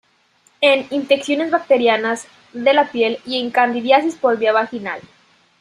En 0.61 0.87
infecciones 0.89 1.51
bacterianas 1.51 2.25
de 2.53 2.73
la 2.73 2.89
piel; 2.89 3.19
y 3.23 3.39
en 3.39 3.51
candidiasis 3.51 4.15
por 4.15 4.39
vía 4.39 4.51
vaginal. 4.51 4.99